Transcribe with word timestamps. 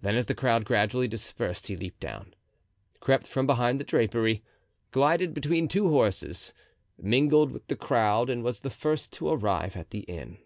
Then 0.00 0.16
as 0.16 0.24
the 0.24 0.34
crowd 0.34 0.64
gradually 0.64 1.06
dispersed 1.06 1.66
he 1.66 1.76
leaped 1.76 2.00
down, 2.00 2.32
crept 2.98 3.26
from 3.26 3.46
behind 3.46 3.78
the 3.78 3.84
drapery, 3.84 4.42
glided 4.90 5.34
between 5.34 5.68
two 5.68 5.90
horses, 5.90 6.54
mingled 6.96 7.50
with 7.52 7.66
the 7.66 7.76
crowd 7.76 8.30
and 8.30 8.42
was 8.42 8.60
the 8.60 8.70
first 8.70 9.12
to 9.12 9.28
arrive 9.28 9.76
at 9.76 9.90
the 9.90 10.00
inn. 10.04 10.38